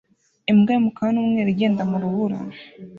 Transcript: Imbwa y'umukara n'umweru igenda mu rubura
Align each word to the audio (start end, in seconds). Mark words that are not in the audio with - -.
Imbwa 0.51 0.71
y'umukara 0.73 1.11
n'umweru 1.13 1.49
igenda 1.53 1.81
mu 1.89 1.97
rubura 2.01 2.37